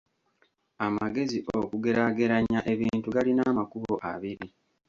Amagezi 0.85 1.37
okugeraageranya 1.59 2.59
ebintu 2.73 3.07
galina 3.15 3.43
amakubo 3.51 3.93
abiri. 4.11 4.47